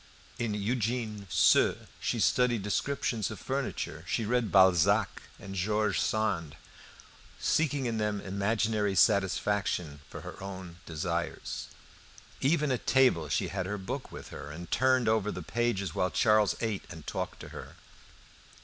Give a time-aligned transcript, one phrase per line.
[0.39, 6.55] In Eugene Sue she studied descriptions of furniture; she read Balzac and George Sand,
[7.39, 11.67] seeking in them imaginary satisfaction for her own desires.
[12.39, 16.09] Even at table she had her book by her, and turned over the pages while
[16.09, 17.75] Charles ate and talked to her.